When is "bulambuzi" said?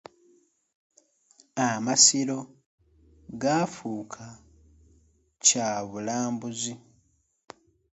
5.89-6.73